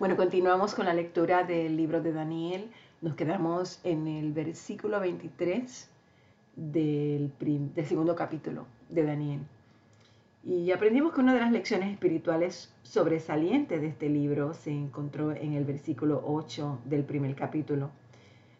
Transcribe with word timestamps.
Bueno, 0.00 0.16
continuamos 0.16 0.74
con 0.74 0.86
la 0.86 0.94
lectura 0.94 1.44
del 1.44 1.76
libro 1.76 2.00
de 2.00 2.14
Daniel. 2.14 2.70
Nos 3.02 3.16
quedamos 3.16 3.80
en 3.84 4.08
el 4.08 4.32
versículo 4.32 4.98
23 4.98 5.90
del, 6.56 7.30
segundo 7.84 8.16
capítulo 8.16 8.64
de 8.88 9.02
Daniel. 9.02 9.40
Y 10.42 10.70
aprendimos 10.70 11.12
que 11.12 11.20
una 11.20 11.34
de 11.34 11.40
las 11.40 11.52
lecciones 11.52 11.92
espirituales 11.92 12.72
sobresalientes 12.82 13.82
de 13.82 13.88
este 13.88 14.08
libro 14.08 14.54
se 14.54 14.70
encontró 14.70 15.32
en 15.32 15.52
el 15.52 15.66
versículo 15.66 16.22
8 16.24 16.78
del 16.86 17.04
primer 17.04 17.34
capítulo, 17.34 17.90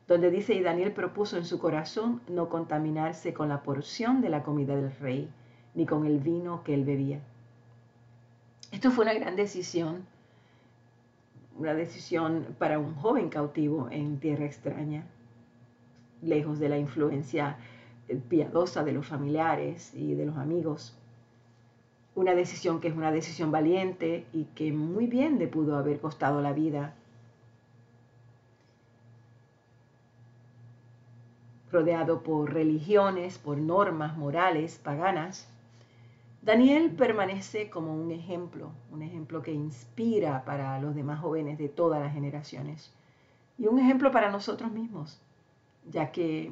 donde 0.07 0.31
dice, 0.31 0.53
y 0.53 0.61
Daniel 0.61 0.93
propuso 0.93 1.39
en 1.39 1.47
su 1.47 1.59
corazón 1.59 2.21
no 2.29 2.51
contaminarse 2.51 3.33
con 3.33 3.49
la 3.49 3.63
porción 3.63 4.21
de 4.21 4.29
la 4.29 4.43
comida 4.43 4.77
del 4.77 4.95
rey, 4.97 5.31
ni 5.75 5.87
con 5.87 6.05
el 6.05 6.19
vino 6.19 6.63
que 6.65 6.75
él 6.75 6.85
bebía. 6.85 7.23
Esto 8.73 8.91
fue 8.91 9.05
una 9.05 9.15
gran 9.15 9.37
decisión 9.37 10.05
una 11.61 11.75
decisión 11.75 12.57
para 12.59 12.79
un 12.79 12.95
joven 12.95 13.29
cautivo 13.29 13.89
en 13.91 14.19
tierra 14.19 14.47
extraña, 14.47 15.05
lejos 16.23 16.59
de 16.59 16.71
la 16.71 16.79
influencia 16.79 17.59
piadosa 18.31 18.83
de 18.83 18.93
los 18.93 19.07
familiares 19.07 19.93
y 19.95 20.15
de 20.15 20.25
los 20.25 20.39
amigos. 20.39 20.99
Una 22.15 22.35
decisión 22.35 22.81
que 22.81 22.89
es 22.89 22.97
una 22.97 23.13
decisión 23.13 23.53
valiente 23.53 24.27
y 24.33 24.45
que 24.55 24.73
muy 24.73 25.07
bien 25.07 25.39
le 25.39 25.49
pudo 25.49 25.77
haber 25.77 26.01
costado 26.01 26.41
la 26.41 26.55
vida. 26.55 26.95
Rodeado 31.71 32.23
por 32.23 32.55
religiones, 32.55 33.37
por 33.37 33.59
normas 33.59 34.17
morales 34.17 34.81
paganas, 34.83 35.50
Daniel 36.43 36.91
permanece 36.93 37.69
como 37.69 37.95
un 37.95 38.11
ejemplo, 38.11 38.73
un 38.91 39.03
ejemplo 39.03 39.43
que 39.43 39.53
inspira 39.53 40.45
para 40.45 40.79
los 40.81 40.95
demás 40.95 41.21
jóvenes 41.21 41.59
de 41.59 41.69
todas 41.69 42.01
las 42.01 42.15
generaciones. 42.15 42.93
Y 43.59 43.67
un 43.67 43.79
ejemplo 43.79 44.11
para 44.11 44.31
nosotros 44.31 44.73
mismos, 44.73 45.21
ya 45.91 46.11
que 46.11 46.51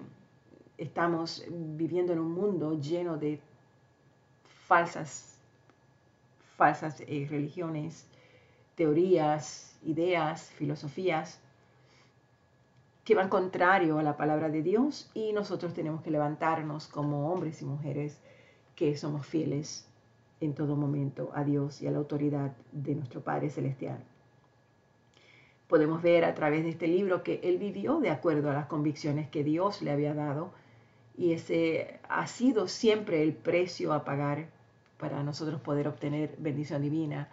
estamos 0.77 1.45
viviendo 1.51 2.13
en 2.13 2.19
un 2.19 2.33
mundo 2.33 2.79
lleno 2.79 3.17
de 3.17 3.41
falsas, 4.67 5.39
falsas 6.57 7.01
eh, 7.01 7.27
religiones, 7.31 8.07
teorías, 8.75 9.79
ideas, 9.83 10.51
filosofías 10.51 11.41
que 13.05 13.15
van 13.15 13.31
contrario 13.31 13.99
a 13.99 14.03
la 14.03 14.19
palabra 14.19 14.51
de 14.51 14.63
Dios 14.63 15.11
y 15.15 15.33
nosotros 15.33 15.73
tenemos 15.73 16.03
que 16.03 16.11
levantarnos 16.11 16.89
como 16.89 17.33
hombres 17.33 17.63
y 17.63 17.65
mujeres 17.65 18.21
que 18.79 18.97
somos 18.97 19.27
fieles 19.27 19.89
en 20.41 20.55
todo 20.55 20.77
momento 20.77 21.33
a 21.35 21.43
Dios 21.43 21.83
y 21.83 21.89
a 21.89 21.91
la 21.91 21.99
autoridad 21.99 22.53
de 22.71 22.95
nuestro 22.95 23.21
Padre 23.23 23.51
Celestial. 23.51 23.99
Podemos 25.67 26.01
ver 26.01 26.25
a 26.25 26.33
través 26.37 26.63
de 26.63 26.71
este 26.71 26.87
libro 26.87 27.25
que 27.25 27.41
él 27.43 27.59
vivió 27.59 27.99
de 27.99 28.11
acuerdo 28.11 28.51
a 28.51 28.55
las 28.55 28.67
convicciones 28.67 29.29
que 29.31 29.43
Dios 29.43 29.83
le 29.83 29.91
había 29.91 30.15
dado 30.15 30.53
y 31.17 31.33
ese 31.33 31.99
ha 32.09 32.29
sido 32.29 32.69
siempre 32.69 33.25
el 33.25 33.33
precio 33.33 33.93
a 33.93 34.05
pagar 34.05 34.47
para 34.97 35.25
nosotros 35.25 35.61
poder 35.61 35.89
obtener 35.89 36.37
bendición 36.39 36.81
divina 36.81 37.29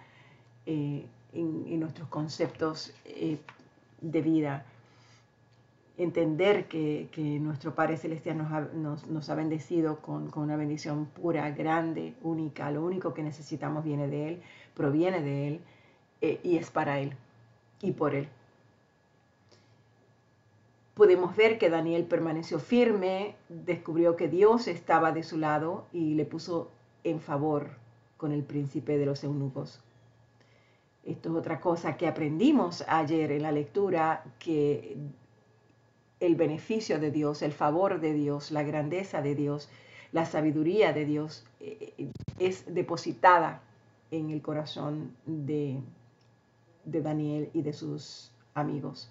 eh, 0.66 1.06
en, 1.34 1.80
nuestros 1.80 2.08
conceptos 2.08 2.92
eh, 3.06 3.38
de 4.02 4.22
vida 4.24 4.66
entender 5.98 6.68
que, 6.68 7.10
nuestro 7.42 7.74
Padre 7.74 7.98
Celestial 7.98 8.38
nos 8.38 9.30
ha, 9.30 9.36
bendecido 9.36 10.02
con, 10.02 10.32
una 10.36 10.58
bendición 10.58 11.06
pura, 11.06 11.50
grande, 11.52 12.14
única. 12.22 12.72
Lo 12.72 12.84
único 12.84 13.14
que 13.14 13.24
necesitamos 13.24 13.84
viene 13.84 14.08
de 14.08 14.28
Él, 14.30 14.42
proviene 14.74 15.22
de 15.22 15.48
Él 15.48 15.60
eh, 16.22 16.40
y 16.44 16.58
es 16.58 16.70
para 16.70 17.00
Él 17.00 17.14
y 17.82 17.92
por 17.92 18.16
Él. 18.16 18.28
Podemos 20.96 21.36
ver 21.36 21.58
que 21.58 21.70
Daniel 21.70 22.06
permaneció 22.06 22.60
firme, 22.60 23.36
descubrió 23.50 24.16
que 24.16 24.30
Dios 24.30 24.68
estaba 24.68 25.12
de 25.12 25.24
su 25.24 25.38
lado 25.38 25.86
y 25.92 26.16
le 26.16 26.26
puso 26.26 26.72
en 27.04 27.20
favor 27.20 27.72
con 28.18 28.32
el 28.32 28.44
príncipe 28.44 28.98
de 28.98 29.06
los 29.06 29.24
eunucos. 29.24 29.82
Esto 31.04 31.30
es 31.30 31.36
otra 31.36 31.60
cosa 31.60 31.98
que 31.98 32.08
aprendimos 32.08 32.84
ayer 32.88 33.32
en 33.32 33.44
la 33.44 33.52
lectura, 33.52 34.24
que 34.40 34.98
el 36.26 36.36
beneficio 36.36 37.00
de 37.00 37.12
Dios, 37.12 37.42
el 37.42 37.52
favor 37.52 38.00
de 38.00 38.14
Dios, 38.14 38.52
la 38.52 38.64
grandeza 38.64 39.22
de 39.22 39.36
Dios, 39.36 39.70
la 40.12 40.26
sabiduría 40.26 40.92
de 40.94 41.06
Dios 41.06 41.46
eh, 41.60 41.94
eh, 41.98 42.10
es 42.40 42.74
depositada 42.74 43.62
en 44.12 44.32
el 44.32 44.42
corazón 44.42 45.16
de, 45.26 45.80
de 46.86 47.02
Daniel 47.02 47.50
y 47.54 47.62
de 47.62 47.74
sus 47.74 48.32
amigos. 48.54 49.10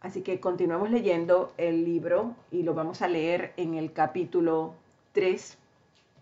Así 0.00 0.22
que 0.22 0.38
continuamos 0.38 0.90
leyendo 0.90 1.52
el 1.56 1.84
libro 1.84 2.34
y 2.52 2.62
lo 2.62 2.74
vamos 2.74 3.02
a 3.02 3.08
leer 3.08 3.52
en 3.56 3.74
el 3.74 3.92
capítulo 3.92 4.74
3 5.12 5.58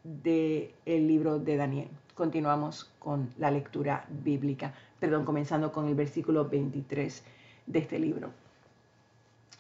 del 0.05 0.73
libro 0.87 1.39
de 1.39 1.57
Daniel. 1.57 1.89
Continuamos 2.15 2.91
con 2.99 3.29
la 3.37 3.51
lectura 3.51 4.07
bíblica, 4.09 4.73
perdón, 4.99 5.25
comenzando 5.25 5.73
con 5.73 5.89
el 5.89 5.95
versículo 5.95 6.49
23 6.49 7.23
de 7.67 7.79
este 7.79 7.99
libro. 7.99 8.31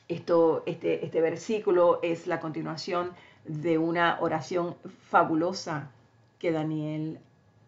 Esto, 0.09 0.63
este, 0.67 1.05
este 1.05 1.21
versículo 1.21 2.01
es 2.03 2.27
la 2.27 2.41
continuación 2.41 3.13
de 3.47 3.79
una 3.79 4.19
oración 4.21 4.77
fabulosa 5.09 5.91
que 6.39 6.53
Daniel 6.53 7.19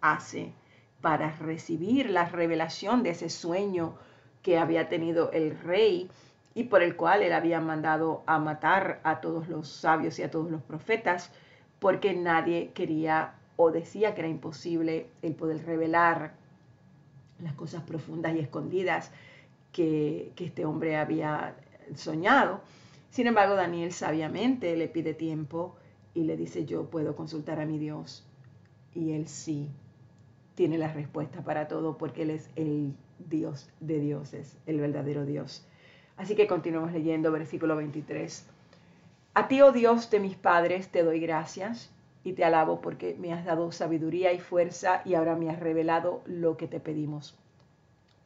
hace 0.00 0.52
para 1.00 1.30
recibir 1.36 2.10
la 2.10 2.26
revelación 2.26 3.02
de 3.02 3.10
ese 3.10 3.30
sueño 3.30 3.94
que 4.42 4.58
había 4.58 4.88
tenido 4.88 5.30
el 5.32 5.58
rey 5.58 6.10
y 6.54 6.64
por 6.64 6.82
el 6.82 6.97
cual 6.97 7.22
él 7.22 7.32
había 7.32 7.60
mandado 7.60 8.22
a 8.26 8.38
matar 8.38 9.00
a 9.03 9.20
todos 9.20 9.48
los 9.48 9.68
sabios 9.68 10.18
y 10.18 10.22
a 10.22 10.30
todos 10.30 10.50
los 10.50 10.62
profetas, 10.62 11.30
porque 11.78 12.14
nadie 12.14 12.70
quería 12.72 13.34
o 13.56 13.70
decía 13.70 14.14
que 14.14 14.22
era 14.22 14.28
imposible 14.28 15.06
el 15.22 15.34
poder 15.34 15.64
revelar 15.66 16.34
las 17.42 17.53
cosas 17.54 17.82
profundas 17.82 18.34
y 18.34 18.41
escondidas 18.41 19.10
que, 19.76 20.32
este 20.38 20.64
hombre 20.64 20.97
había 20.97 21.54
soñado. 21.94 22.62
Sin 23.10 23.26
embargo, 23.26 23.54
Daniel 23.54 23.92
sabiamente 23.92 24.75
le 24.75 24.88
pide 24.88 25.12
tiempo 25.12 25.76
y 26.14 26.25
le 26.25 26.38
dice, 26.38 26.64
yo 26.64 26.88
puedo 26.88 27.14
consultar 27.14 27.60
a 27.60 27.66
mi 27.66 27.78
Dios. 27.78 28.25
Y 28.94 29.12
él 29.12 29.28
sí 29.28 29.69
tiene 30.54 30.78
la 30.78 30.91
respuesta 30.91 31.42
para 31.44 31.69
todo 31.69 31.98
porque 31.98 32.22
él 32.22 32.31
es 32.31 32.48
el 32.56 32.94
Dios 33.19 33.69
de 33.81 34.00
dioses, 34.00 34.56
el 34.65 34.81
verdadero 34.81 35.26
Dios. 35.26 35.66
Así 36.16 36.34
que 36.34 36.47
continuamos 36.47 36.92
leyendo 36.94 37.31
versículo 37.31 37.76
23. 37.76 38.47
A 39.34 39.47
ti, 39.47 39.60
oh 39.60 39.72
Dios 39.72 40.09
de 40.09 40.20
mis 40.20 40.36
padres, 40.36 40.88
te 40.88 41.03
doy 41.03 41.20
gracias 41.20 41.91
y 42.25 42.32
te 42.32 42.44
alabo 42.44 42.81
porque 42.81 43.15
me 43.19 43.34
has 43.34 43.44
dado 43.44 43.70
sabiduría 43.72 44.32
y 44.32 44.41
fuerza 44.41 45.03
y 45.04 45.12
ahora 45.12 45.36
me 45.36 45.50
has 45.50 45.60
revelado 45.60 46.22
lo 46.25 46.56
que 46.56 46.66
te 46.66 46.81
pedimos 46.81 47.36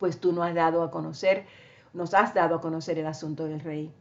pues 0.01 0.19
tú 0.19 0.33
nos 0.33 0.47
has 0.47 0.55
dado 0.55 0.83
a 0.83 0.91
conocer, 0.91 1.45
nos 1.93 2.15
has 2.15 2.35
dado 2.35 2.57
a 2.57 2.61
conocer 2.61 2.99
el 2.99 3.07
asunto 3.07 3.45
del 3.45 3.61
rey. 3.61 3.93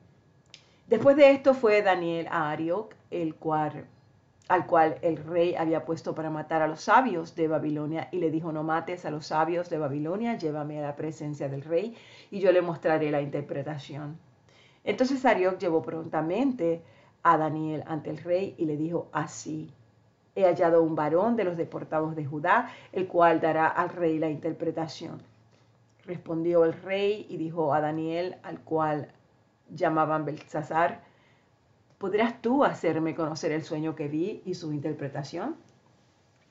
Después 0.88 1.16
de 1.16 1.30
esto 1.30 1.54
fue 1.54 1.84
Daniel 1.84 2.28
a 2.32 2.50
Arioc, 2.50 2.96
el 3.12 3.36
cual, 3.36 3.86
al 4.48 4.66
cual 4.66 4.98
el 5.04 5.18
rey 5.18 5.54
había 5.54 5.86
puesto 5.86 6.16
para 6.16 6.32
matar 6.32 6.64
a 6.64 6.68
los 6.68 6.82
sabios 6.82 7.36
de 7.36 7.48
Babilonia, 7.48 8.10
y 8.12 8.18
le 8.18 8.32
dijo, 8.32 8.52
no 8.52 8.64
mates 8.64 9.06
a 9.06 9.12
los 9.12 9.28
sabios 9.28 9.70
de 9.70 9.78
Babilonia, 9.78 10.36
llévame 10.38 10.80
a 10.80 10.88
la 10.88 10.96
presencia 10.96 11.48
del 11.48 11.62
rey, 11.62 11.96
y 12.32 12.40
yo 12.40 12.52
le 12.52 12.64
mostraré 12.64 13.12
la 13.12 13.22
interpretación. 13.22 14.18
Entonces 14.84 15.24
Arioc 15.26 15.60
llevó 15.60 15.84
prontamente 15.84 16.82
a 17.22 17.38
Daniel 17.38 17.84
ante 17.86 18.10
el 18.10 18.18
rey 18.18 18.56
y 18.58 18.66
le 18.66 18.78
dijo 18.78 19.10
así, 19.12 19.72
he 20.36 20.46
hallado 20.46 20.82
un 20.82 20.96
varón 20.96 21.36
de 21.36 21.44
los 21.44 21.58
deportados 21.58 22.16
de 22.16 22.26
Judá, 22.26 22.72
el 22.94 23.08
cual 23.08 23.42
dará 23.42 23.68
al 23.68 23.90
rey 23.90 24.18
la 24.18 24.30
interpretación. 24.30 25.22
Respondió 26.10 26.66
el 26.66 26.74
rey 26.74 27.28
y 27.30 27.38
dijo 27.38 27.72
a 27.72 27.82
Daniel, 27.82 28.38
al 28.42 28.62
cual 28.62 29.12
llamaban 29.70 30.26
Belsasar, 30.26 31.04
¿podrás 32.00 32.42
tú 32.42 32.64
hacerme 32.64 33.14
conocer 33.14 33.52
el 33.52 33.62
sueño 33.62 33.96
que 33.96 34.08
vi 34.08 34.42
y 34.44 34.56
su 34.56 34.74
interpretación? 34.74 35.56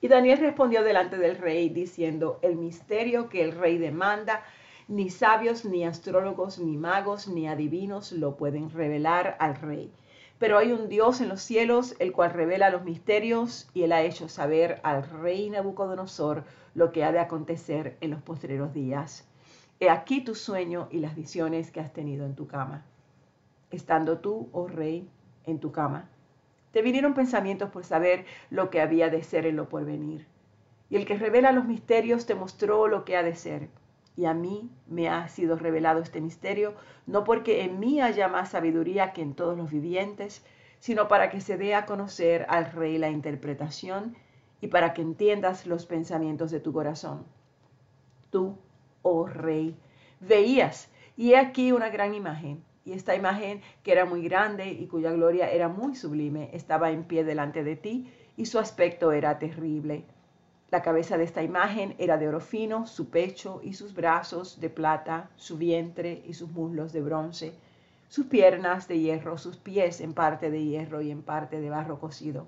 Y 0.01 0.07
Daniel 0.07 0.39
respondió 0.39 0.85
delante 0.85 1.19
del 1.19 1.37
rey 1.37 1.71
diciendo, 1.71 2.39
el 2.43 2.55
misterio 2.55 3.29
que 3.29 3.43
el 3.43 3.51
rey 3.51 3.79
demanda, 3.79 4.45
ni 4.87 5.11
sabios, 5.11 5.65
ni 5.65 5.85
astrólogos, 5.85 6.61
ni 6.61 6.77
magos, 6.77 7.27
ni 7.27 7.49
adivinos 7.49 8.13
lo 8.13 8.37
pueden 8.37 8.71
revelar 8.71 9.37
al 9.41 9.57
rey. 9.57 9.91
Pero 10.39 10.57
hay 10.57 10.71
un 10.71 10.89
Dios 10.89 11.21
en 11.21 11.29
los 11.29 11.43
cielos, 11.43 11.97
el 11.99 12.13
cual 12.13 12.33
revela 12.33 12.71
los 12.71 12.85
misterios, 12.85 13.69
y 13.75 13.83
él 13.83 13.91
ha 13.91 14.03
hecho 14.03 14.29
saber 14.29 14.81
al 14.85 15.03
rey 15.03 15.51
Nabucodonosor 15.51 16.45
lo 16.77 16.93
que 16.93 17.03
ha 17.03 17.11
de 17.11 17.19
acontecer 17.19 17.97
en 18.01 18.11
los 18.11 18.23
postreros 18.23 18.73
días. 18.73 19.29
He 19.81 19.91
aquí 19.91 20.23
tu 20.23 20.35
sueño 20.35 20.89
y 20.91 20.99
las 20.99 21.15
visiones 21.15 21.71
que 21.71 21.81
has 21.81 21.93
tenido 21.93 22.27
en 22.27 22.35
tu 22.35 22.49
cama. 22.49 22.85
Estando 23.71 24.19
tú, 24.19 24.49
oh 24.53 24.67
rey, 24.67 25.09
en 25.45 25.61
tu 25.61 25.71
cama, 25.71 26.09
te 26.73 26.83
vinieron 26.83 27.15
pensamientos 27.15 27.71
por 27.71 27.85
saber 27.85 28.27
lo 28.51 28.71
que 28.71 28.81
había 28.81 29.09
de 29.09 29.23
ser 29.23 29.47
en 29.47 29.57
lo 29.57 29.69
porvenir. 29.69 30.27
Y 30.91 30.97
el 30.97 31.07
que 31.07 31.17
revela 31.17 31.53
los 31.53 31.67
misterios 31.67 32.27
te 32.27 32.35
mostró 32.35 32.89
lo 32.89 33.05
que 33.05 33.17
ha 33.17 33.23
de 33.23 33.37
ser. 33.37 33.69
Y 34.17 34.25
a 34.25 34.35
mí 34.35 34.69
me 34.89 35.09
ha 35.09 35.29
sido 35.29 35.57
revelado 35.57 36.01
este 36.01 36.21
misterio, 36.21 36.75
no 37.07 37.23
porque 37.23 37.63
en 37.63 37.79
mí 37.79 38.01
haya 38.01 38.27
más 38.27 38.51
sabiduría 38.51 39.13
que 39.13 39.23
en 39.23 39.35
todos 39.35 39.57
los 39.57 39.71
vivientes, 39.71 40.45
sino 40.81 41.07
para 41.07 41.31
que 41.31 41.41
se 41.41 41.57
dé 41.57 41.75
a 41.75 41.87
conocer 41.87 42.47
al 42.49 42.73
rey 42.73 42.99
la 42.99 43.11
interpretación 43.11 44.17
y 44.61 44.69
para 44.69 44.93
que 44.93 45.03
entiendas 45.03 45.67
los 45.67 45.87
pensamientos 45.87 46.51
de 46.51 46.59
tu 46.61 46.73
corazón. 46.73 47.27
Tú, 48.31 48.59
oh 49.09 49.27
rey, 49.27 49.77
veías, 50.21 50.89
y 51.17 51.33
he 51.33 51.37
aquí 51.37 51.73
una 51.73 51.89
gran 51.89 52.15
imagen, 52.15 52.63
y 52.85 52.93
esta 52.93 53.15
imagen, 53.15 53.61
que 53.83 53.93
era 53.93 54.05
muy 54.05 54.23
grande 54.23 54.69
y 54.69 54.87
cuya 54.87 55.13
gloria 55.13 55.51
era 55.51 55.69
muy 55.69 55.95
sublime, 55.95 56.51
estaba 56.53 56.91
en 56.91 57.05
pie 57.05 57.25
delante 57.25 57.65
de 57.65 57.77
ti, 57.77 58.11
y 58.37 58.47
su 58.47 58.59
aspecto 58.59 59.13
era 59.13 59.39
terrible. 59.39 60.05
La 60.71 60.83
cabeza 60.83 61.17
de 61.17 61.25
esta 61.25 61.43
imagen 61.43 61.95
era 61.99 62.19
de 62.19 62.29
oro 62.29 62.41
fino, 62.41 62.87
su 62.87 63.09
pecho 63.11 63.61
y 63.65 63.73
sus 63.75 63.95
brazos 63.95 64.61
de 64.61 64.71
plata, 64.71 65.31
su 65.37 65.57
vientre 65.59 66.23
y 66.27 66.35
sus 66.35 66.51
muslos 66.51 66.93
de 66.93 67.01
bronce, 67.01 67.55
sus 68.09 68.27
piernas 68.27 68.89
de 68.89 68.99
hierro, 68.99 69.39
sus 69.39 69.57
pies 69.57 70.01
en 70.01 70.15
parte 70.15 70.51
de 70.51 70.65
hierro 70.65 71.03
y 71.03 71.11
en 71.11 71.23
parte 71.23 71.61
de 71.61 71.71
barro 71.71 71.99
cocido. 71.99 72.47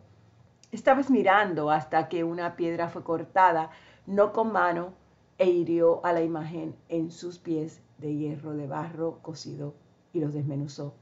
Estabas 0.73 1.11
mirando 1.11 1.71
hasta 1.71 2.09
que 2.09 2.23
una 2.23 2.57
piedra 2.57 2.89
fue 2.89 3.03
cortada, 3.03 3.71
no 4.07 4.33
con 4.33 4.53
mano, 4.53 4.95
e 5.41 5.49
hirió 5.49 6.05
a 6.05 6.13
la 6.13 6.23
imagen 6.23 6.77
en 6.91 7.11
sus 7.11 7.39
pies 7.39 7.81
de 7.97 8.15
hierro 8.15 8.53
de 8.53 8.67
barro 8.67 9.21
cocido 9.23 9.73
y 10.13 10.21
los 10.21 10.35
desmenuzó. 10.35 10.93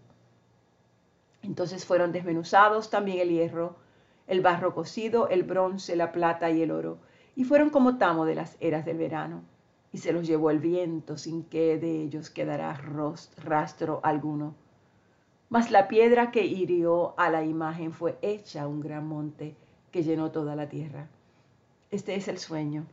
Entonces 1.42 1.84
fueron 1.84 2.12
desmenuzados 2.12 2.88
también 2.88 3.18
el 3.18 3.30
hierro, 3.30 3.74
el 4.28 4.40
barro 4.40 4.76
cocido, 4.76 5.28
el 5.28 5.42
bronce, 5.42 5.96
la 5.96 6.12
plata 6.12 6.52
y 6.52 6.62
el 6.62 6.70
oro, 6.70 6.98
y 7.34 7.42
fueron 7.42 7.70
como 7.70 7.98
tamo 7.98 8.26
de 8.26 8.36
las 8.36 8.56
eras 8.60 8.84
del 8.84 8.98
verano, 8.98 9.42
y 9.92 9.98
se 9.98 10.12
los 10.12 10.24
llevó 10.24 10.50
el 10.50 10.60
viento 10.60 11.18
sin 11.18 11.42
que 11.42 11.76
de 11.76 12.02
ellos 12.02 12.30
quedara 12.30 12.80
rastro 13.42 13.98
alguno. 14.04 14.54
Mas 15.48 15.72
la 15.72 15.88
piedra 15.88 16.30
que 16.30 16.46
hirió 16.46 17.18
a 17.18 17.28
la 17.28 17.42
imagen 17.42 17.92
fue 17.92 18.16
hecha 18.22 18.68
un 18.68 18.82
gran 18.82 19.04
monte 19.04 19.56
que 19.90 20.04
llenó 20.04 20.30
toda 20.30 20.54
la 20.54 20.68
tierra. 20.68 21.08
Este 21.90 22.14
es 22.14 22.28
el 22.28 22.38
sueño. 22.38 22.86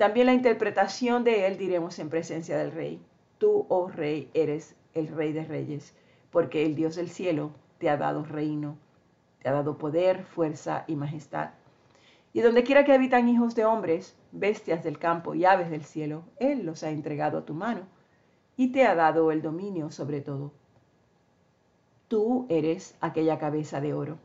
También 0.00 0.24
la 0.24 0.32
interpretación 0.32 1.24
de 1.24 1.46
él 1.46 1.58
diremos 1.58 1.98
en 1.98 2.08
presencia 2.08 2.56
del 2.56 2.72
rey. 2.72 3.02
Tú, 3.36 3.66
oh 3.68 3.86
rey, 3.88 4.30
eres 4.32 4.74
el 4.94 5.08
rey 5.08 5.34
de 5.34 5.44
reyes, 5.44 5.94
porque 6.30 6.64
el 6.64 6.74
Dios 6.74 6.96
del 6.96 7.10
cielo 7.10 7.50
te 7.76 7.90
ha 7.90 7.98
dado 7.98 8.24
reino, 8.24 8.78
te 9.42 9.50
ha 9.50 9.52
dado 9.52 9.76
poder, 9.76 10.24
fuerza 10.24 10.84
y 10.86 10.96
majestad. 10.96 11.50
Y 12.32 12.40
donde 12.40 12.64
quiera 12.64 12.86
que 12.86 12.94
habitan 12.94 13.28
hijos 13.28 13.54
de 13.54 13.66
hombres, 13.66 14.16
bestias 14.32 14.82
del 14.82 14.98
campo 14.98 15.34
y 15.34 15.44
aves 15.44 15.70
del 15.70 15.84
cielo, 15.84 16.22
Él 16.38 16.64
los 16.64 16.82
ha 16.82 16.88
entregado 16.88 17.36
a 17.36 17.44
tu 17.44 17.52
mano 17.52 17.82
y 18.56 18.72
te 18.72 18.86
ha 18.86 18.94
dado 18.94 19.30
el 19.30 19.42
dominio 19.42 19.90
sobre 19.90 20.22
todo. 20.22 20.50
Tú 22.08 22.46
eres 22.48 22.96
aquella 23.02 23.38
cabeza 23.38 23.82
de 23.82 23.92
oro, 23.92 24.16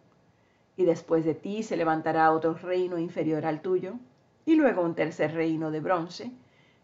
y 0.78 0.86
después 0.86 1.26
de 1.26 1.36
ti 1.36 1.64
se 1.64 1.76
levantará 1.76 2.32
otro 2.32 2.54
reino 2.54 2.98
inferior 2.98 3.46
al 3.46 3.62
tuyo, 3.62 3.96
y 4.46 4.56
luego 4.56 4.82
un 4.82 4.96
tercer 4.96 5.34
reino 5.34 5.72
de 5.72 5.80
bronce, 5.80 6.32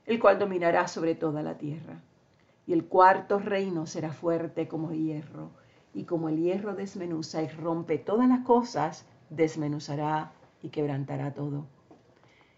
el 0.06 0.20
cual 0.20 0.40
dominará 0.40 0.88
sobre 0.88 1.16
toda 1.16 1.44
la 1.44 1.58
tierra 1.58 2.02
y 2.66 2.74
el 2.74 2.86
cuarto 2.86 3.40
reino 3.40 3.86
será 3.86 4.14
fuerte 4.14 4.68
como 4.68 4.92
hierro, 4.92 5.52
y 5.94 6.06
como 6.06 6.30
el 6.30 6.38
hierro 6.38 6.74
desmenuza 6.76 7.42
y 7.42 7.48
rompe 7.48 7.98
todas 7.98 8.30
las 8.30 8.46
cosas, 8.46 9.06
desmenuzará 9.30 10.32
y 10.62 10.70
quebrantará 10.70 11.34
todo. 11.34 11.66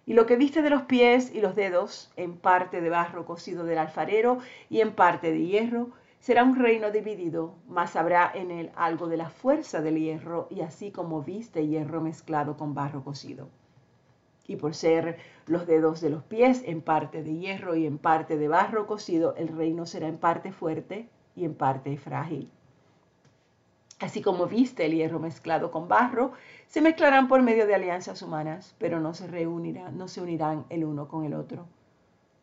Y 0.05 0.13
lo 0.13 0.25
que 0.25 0.35
viste 0.35 0.61
de 0.61 0.69
los 0.69 0.83
pies 0.83 1.33
y 1.33 1.41
los 1.41 1.55
dedos, 1.55 2.11
en 2.17 2.37
parte 2.37 2.81
de 2.81 2.89
barro 2.89 3.25
cocido 3.25 3.63
del 3.63 3.77
alfarero 3.77 4.39
y 4.69 4.81
en 4.81 4.93
parte 4.93 5.31
de 5.31 5.45
hierro, 5.45 5.89
será 6.19 6.43
un 6.43 6.57
reino 6.57 6.91
dividido, 6.91 7.55
mas 7.67 7.95
habrá 7.95 8.31
en 8.35 8.51
él 8.51 8.71
algo 8.75 9.07
de 9.07 9.17
la 9.17 9.29
fuerza 9.29 9.81
del 9.81 9.97
hierro, 9.97 10.47
y 10.51 10.61
así 10.61 10.91
como 10.91 11.23
viste 11.23 11.65
hierro 11.65 12.01
mezclado 12.01 12.57
con 12.57 12.73
barro 12.73 13.03
cocido 13.03 13.49
y 14.45 14.57
por 14.57 14.75
ser 14.75 15.17
los 15.45 15.65
dedos 15.65 16.01
de 16.01 16.09
los 16.09 16.23
pies 16.23 16.63
en 16.65 16.81
parte 16.81 17.23
de 17.23 17.35
hierro 17.35 17.75
y 17.75 17.85
en 17.85 17.97
parte 17.97 18.37
de 18.37 18.47
barro 18.47 18.87
cocido, 18.87 19.35
el 19.35 19.47
reino 19.47 19.85
será 19.85 20.07
en 20.07 20.17
parte 20.17 20.51
fuerte 20.51 21.09
y 21.35 21.45
en 21.45 21.55
parte 21.55 21.97
frágil. 21.97 22.49
Así 23.99 24.21
como 24.21 24.47
viste 24.47 24.85
el 24.85 24.95
hierro 24.95 25.19
mezclado 25.19 25.71
con 25.71 25.87
barro, 25.87 26.33
se 26.67 26.81
mezclarán 26.81 27.29
por 27.29 27.41
medio 27.41 27.65
de 27.67 27.75
alianzas 27.75 28.21
humanas, 28.21 28.75
pero 28.77 28.99
no 28.99 29.13
se 29.13 29.27
reunirán, 29.27 29.97
no 29.97 30.09
se 30.09 30.21
unirán 30.21 30.65
el 30.69 30.83
uno 30.83 31.07
con 31.07 31.23
el 31.23 31.33
otro, 31.33 31.67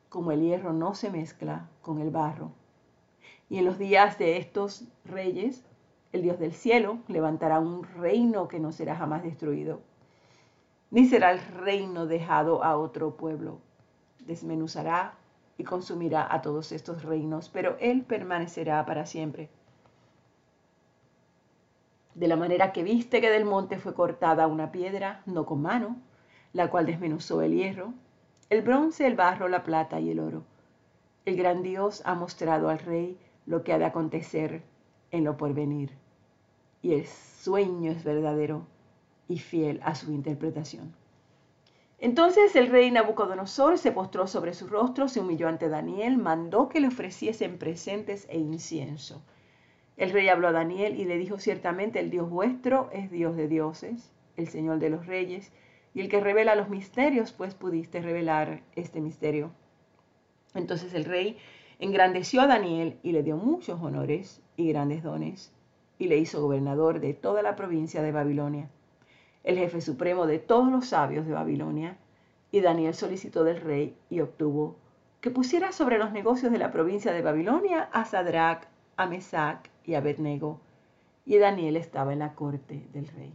como 0.09 0.33
el 0.33 0.41
hierro 0.41 0.73
no 0.73 0.95
se 0.95 1.11
mezcla 1.11 1.69
con 1.83 2.01
el 2.01 2.11
barro. 2.11 2.53
Y 3.51 3.59
en 3.59 3.67
los 3.67 3.79
días 3.79 4.17
de 4.19 4.39
estos 4.39 4.85
reyes, 5.05 5.65
el 6.13 6.23
Dios 6.23 6.39
del 6.39 6.53
cielo 6.55 6.99
levantará 7.09 7.61
un 7.61 7.83
reino 7.83 8.49
que 8.49 8.59
no 8.59 8.73
será 8.73 8.97
jamás 8.97 9.23
destruido 9.23 9.83
ni 10.91 11.07
será 11.07 11.31
el 11.31 11.41
reino 11.41 12.07
dejado 12.07 12.65
a 12.65 12.77
otro 12.77 13.17
pueblo. 13.17 13.61
Desmenuzará 14.21 15.15
y 15.57 15.65
consumirá 15.65 16.27
a 16.33 16.43
todos 16.43 16.73
estos 16.73 17.05
reinos, 17.05 17.49
pero 17.49 17.77
él 17.81 18.03
permanecerá 18.03 18.85
para 18.87 19.07
siempre. 19.07 19.51
De 22.15 22.27
la 22.27 22.37
manera 22.37 22.73
que 22.73 22.83
viste 22.83 23.21
que 23.21 23.31
del 23.31 23.45
monte 23.45 23.79
fue 23.79 23.95
cortada 23.95 24.47
una 24.47 24.73
piedra, 24.73 25.23
no 25.27 25.47
con 25.47 25.63
mano, 25.63 25.97
la 26.53 26.69
cual 26.69 26.87
desmenuzó 26.87 27.41
el 27.43 27.55
hierro, 27.55 27.95
el 28.49 28.63
bronce, 28.63 29.07
el 29.07 29.15
barro, 29.15 29.49
la 29.49 29.63
plata 29.63 30.01
y 30.01 30.11
el 30.11 30.19
oro. 30.19 30.43
El 31.25 31.37
gran 31.37 31.63
Dios 31.63 32.03
ha 32.05 32.15
mostrado 32.15 32.69
al 32.69 32.81
rey 32.81 33.17
lo 33.47 33.63
que 33.63 33.73
ha 33.73 33.79
de 33.79 33.85
acontecer 33.85 34.63
en 35.13 35.25
lo 35.25 35.37
porvenir. 35.37 35.93
Y 36.83 36.95
el 36.95 37.07
sueño 37.07 37.93
es 37.93 38.03
verdadero 38.03 38.67
y 39.31 39.39
fiel 39.39 39.81
a 39.85 39.95
su 39.95 40.13
interpretación. 40.13 40.93
Entonces 42.01 42.57
el 42.57 42.67
rey 42.67 42.91
Nabucodonosor 42.91 43.79
se 43.79 43.93
postró 43.93 44.27
sobre 44.27 44.55
su 44.55 44.67
rostro, 44.67 45.07
se 45.07 45.21
humilló 45.21 45.47
ante 45.47 45.69
Daniel, 45.69 46.19
mandó 46.19 46.69
que 46.69 46.81
le 46.81 46.89
ofreciesen 46.89 47.57
presentes 47.57 48.27
e 48.29 48.39
incienso. 48.39 49.23
El 49.97 50.11
rey 50.11 50.29
habló 50.29 50.49
a 50.49 50.53
Daniel 50.53 50.99
y 50.99 51.05
le 51.05 51.17
dijo 51.17 51.39
ciertamente, 51.39 52.01
el 52.01 52.11
Dios 52.11 52.29
vuestro 52.29 52.91
es 52.93 53.09
Dios 53.13 53.37
de 53.37 53.47
dioses, 53.47 54.11
el 54.37 54.49
Señor 54.49 54.81
de 54.81 54.91
los 54.91 55.07
reyes, 55.07 55.53
y 55.95 56.01
el 56.01 56.09
que 56.09 56.21
revela 56.21 56.57
los 56.57 56.69
misterios, 56.69 57.31
pues 57.31 57.55
pudiste 57.55 58.03
revelar 58.03 58.63
este 58.75 59.01
misterio. 59.01 59.53
Entonces 60.55 60.93
el 60.95 61.05
rey 61.05 61.37
engrandeció 61.79 62.41
a 62.41 62.49
Daniel 62.49 62.99
y 63.05 63.13
le 63.13 63.23
dio 63.23 63.37
muchos 63.37 63.81
honores 63.81 64.43
y 64.57 64.69
grandes 64.71 65.05
dones, 65.05 65.53
y 66.01 66.09
le 66.09 66.17
hizo 66.17 66.43
gobernador 66.43 66.99
de 66.99 67.15
toda 67.15 67.43
la 67.43 67.55
provincia 67.55 68.03
de 68.03 68.11
Babilonia 68.11 68.71
el 69.45 69.57
jefe 69.57 69.81
supremo 69.81 70.27
de 70.27 70.39
todos 70.39 70.71
los 70.71 70.87
sabios 70.87 71.27
de 71.27 71.33
Babilonia, 71.33 71.97
y 72.53 72.61
Daniel 72.61 72.95
solicitó 72.95 73.45
del 73.45 73.61
rey 73.61 73.97
y 74.09 74.21
obtuvo 74.21 74.77
que 75.21 75.31
pusiera 75.31 75.73
sobre 75.73 75.99
los 75.99 76.13
negocios 76.13 76.51
de 76.51 76.59
la 76.59 76.73
provincia 76.73 77.13
de 77.13 77.23
Babilonia 77.23 77.89
a 77.93 78.05
Sadrach, 78.05 78.67
a 78.97 79.07
Mesach 79.07 79.67
y 79.85 79.95
a 79.95 79.99
Abednego, 79.99 80.61
y 81.25 81.37
Daniel 81.39 81.77
estaba 81.77 82.13
en 82.13 82.21
la 82.21 82.35
corte 82.35 82.87
del 82.93 83.07
rey. 83.09 83.33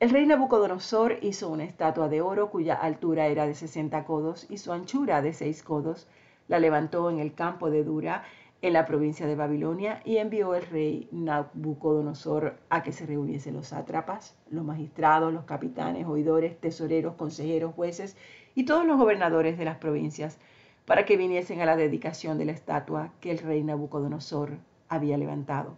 El 0.00 0.10
rey 0.10 0.26
Nabucodonosor 0.26 1.18
hizo 1.22 1.48
una 1.48 1.64
estatua 1.64 2.08
de 2.08 2.20
oro 2.20 2.50
cuya 2.50 2.74
altura 2.74 3.26
era 3.28 3.46
de 3.46 3.54
sesenta 3.54 4.04
codos 4.04 4.46
y 4.50 4.58
su 4.58 4.72
anchura 4.72 5.22
de 5.22 5.32
seis 5.32 5.62
codos. 5.62 6.08
La 6.46 6.58
levantó 6.58 7.08
en 7.08 7.20
el 7.20 7.32
campo 7.32 7.70
de 7.70 7.84
Dura 7.84 8.24
en 8.62 8.72
la 8.72 8.86
provincia 8.86 9.26
de 9.26 9.34
Babilonia 9.34 10.00
y 10.04 10.16
envió 10.16 10.54
el 10.54 10.66
rey 10.66 11.08
Nabucodonosor 11.12 12.56
a 12.70 12.82
que 12.82 12.92
se 12.92 13.04
reuniesen 13.04 13.54
los 13.54 13.68
sátrapas, 13.68 14.36
los 14.50 14.64
magistrados, 14.64 15.32
los 15.32 15.44
capitanes, 15.44 16.06
oidores, 16.06 16.58
tesoreros, 16.58 17.14
consejeros, 17.14 17.74
jueces 17.74 18.16
y 18.54 18.64
todos 18.64 18.86
los 18.86 18.98
gobernadores 18.98 19.58
de 19.58 19.66
las 19.66 19.76
provincias 19.76 20.38
para 20.86 21.04
que 21.04 21.16
viniesen 21.16 21.60
a 21.60 21.66
la 21.66 21.76
dedicación 21.76 22.38
de 22.38 22.46
la 22.46 22.52
estatua 22.52 23.12
que 23.20 23.30
el 23.30 23.38
rey 23.38 23.62
Nabucodonosor 23.62 24.58
había 24.88 25.18
levantado. 25.18 25.76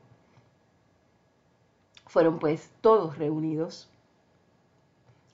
Fueron 2.06 2.38
pues 2.38 2.70
todos 2.80 3.18
reunidos 3.18 3.90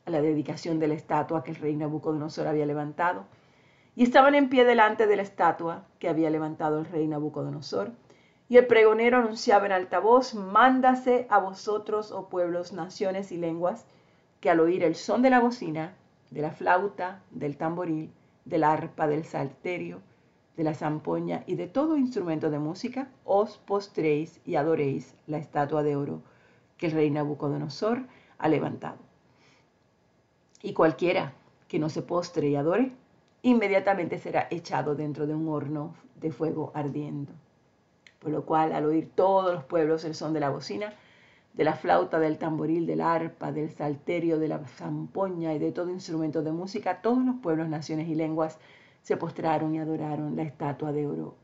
a 0.07 0.11
la 0.11 0.21
dedicación 0.21 0.79
de 0.79 0.89
la 0.89 0.95
estatua 0.95 1.45
que 1.45 1.51
el 1.51 1.57
rey 1.57 1.77
Nabucodonosor 1.77 2.47
había 2.47 2.67
levantado 2.67 3.25
y 3.95 4.05
estaban 4.05 4.35
en 4.35 4.49
pie 4.49 4.65
delante 4.65 5.07
de 5.07 5.17
la 5.17 5.23
estatua 5.23 5.85
que 5.99 6.09
había 6.09 6.31
levantado 6.31 6.79
el 6.79 6.87
rey 6.87 7.07
Nabucodonosor. 7.07 7.93
Y 8.49 8.57
el 8.57 8.67
pregonero 8.67 9.19
anunciaba 9.19 9.67
en 9.67 9.73
alta 9.73 9.99
voz, 9.99 10.35
mándase 10.35 11.27
a 11.31 11.39
vosotros, 11.39 12.13
oh 12.13 12.29
pueblos, 12.29 12.73
naciones 12.73 13.33
y 13.33 13.37
lenguas, 13.37 13.87
que 14.41 14.51
al 14.51 14.61
oír 14.61 14.83
el 14.83 14.95
son 14.95 15.23
de 15.23 15.31
la 15.31 15.41
bocina, 15.41 15.95
de 16.31 16.43
la 16.43 16.51
flauta, 16.51 17.23
del 17.31 17.57
tamboril, 17.57 18.11
del 18.45 18.65
arpa, 18.65 19.07
del 19.07 19.25
salterio, 19.25 20.01
de 20.57 20.65
la 20.65 20.75
zampoña 20.75 21.45
y 21.47 21.55
de 21.55 21.67
todo 21.67 21.97
instrumento 21.97 22.51
de 22.51 22.59
música, 22.59 23.09
os 23.25 23.59
postréis 23.59 24.41
y 24.45 24.57
adoréis 24.57 25.15
la 25.27 25.39
estatua 25.39 25.83
de 25.83 25.97
oro 25.97 26.23
que 26.77 26.87
el 26.87 26.93
rey 26.93 27.11
Nabucodonosor 27.11 28.03
ha 28.39 28.49
levantado. 28.49 28.99
Y 30.63 30.73
cualquiera 30.75 31.33
que 31.69 31.79
no 31.79 31.89
se 31.89 32.03
postre 32.03 32.49
y 32.49 32.57
adore, 32.57 32.93
inmediatamente 33.43 34.19
será 34.19 34.47
echado 34.51 34.95
dentro 34.95 35.27
de 35.27 35.35
un 35.35 35.49
horno 35.49 35.95
de 36.17 36.31
fuego 36.31 36.73
ardiendo. 36.75 37.33
Por 38.19 38.31
lo 38.31 38.45
cual, 38.45 38.73
al 38.73 38.85
oír 38.85 39.11
todos 39.15 39.53
los 39.53 39.65
pueblos 39.65 40.05
el 40.05 40.15
son 40.15 40.33
de 40.33 40.41
la 40.41 40.51
bocina, 40.51 40.95
de 41.55 41.65
la 41.65 41.75
flauta, 41.75 42.19
del 42.19 42.39
tamboril, 42.39 42.87
del 42.87 43.01
arpa, 43.01 43.53
del 43.53 43.71
salterio, 43.71 44.39
de 44.39 44.49
la 44.49 44.59
zampoña 44.61 45.53
y 45.55 45.59
de 45.59 45.73
todo 45.73 45.91
instrumento 45.91 46.43
de 46.43 46.53
música, 46.53 47.03
todos 47.03 47.25
los 47.25 47.37
pueblos, 47.37 47.69
naciones 47.69 48.09
y 48.09 48.15
lenguas 48.15 48.59
se 49.03 49.17
postraron 49.17 49.75
y 49.75 49.81
adoraron 49.81 50.37
la 50.37 50.43
estatua 50.43 50.93
de 50.93 51.07
oro 51.07 51.35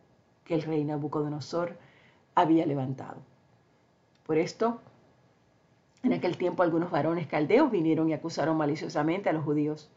que 0.44 0.54
el 0.54 0.62
rey 0.62 0.84
Nabucodonosor 0.84 1.76
había 2.34 2.64
levantado. 2.64 3.20
Por 4.24 4.38
esto, 4.38 4.80
en 6.02 6.12
aquel 6.12 6.38
tiempo 6.38 6.62
algunos 6.62 6.90
varones 6.90 7.26
caldeos 7.26 7.70
vinieron 7.70 8.08
y 8.08 8.14
acusaron 8.14 8.56
maliciosamente 8.56 9.28
a 9.28 9.32
los 9.32 9.44
judíos. 9.44 9.90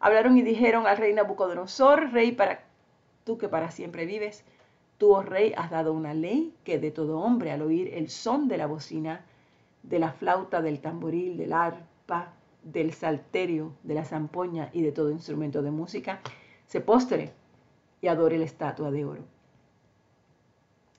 Hablaron 0.00 0.36
y 0.36 0.42
dijeron 0.42 0.86
al 0.86 0.98
rey 0.98 1.14
Nabucodonosor, 1.14 2.12
rey 2.12 2.32
para 2.32 2.64
tú 3.24 3.38
que 3.38 3.48
para 3.48 3.70
siempre 3.70 4.06
vives, 4.06 4.44
tú, 4.98 5.12
oh 5.12 5.22
rey, 5.22 5.52
has 5.56 5.70
dado 5.70 5.92
una 5.92 6.14
ley 6.14 6.54
que 6.64 6.78
de 6.78 6.90
todo 6.90 7.18
hombre 7.20 7.50
al 7.50 7.62
oír 7.62 7.92
el 7.94 8.08
son 8.08 8.48
de 8.48 8.58
la 8.58 8.66
bocina, 8.66 9.24
de 9.82 9.98
la 9.98 10.12
flauta, 10.12 10.62
del 10.62 10.80
tamboril, 10.80 11.36
del 11.36 11.52
arpa, 11.52 12.32
del 12.62 12.92
salterio, 12.92 13.72
de 13.82 13.94
la 13.94 14.04
zampoña 14.04 14.70
y 14.72 14.82
de 14.82 14.92
todo 14.92 15.10
instrumento 15.10 15.62
de 15.62 15.70
música, 15.70 16.20
se 16.66 16.80
postre 16.80 17.32
y 18.00 18.08
adore 18.08 18.38
la 18.38 18.44
estatua 18.44 18.90
de 18.90 19.04
oro. 19.04 19.22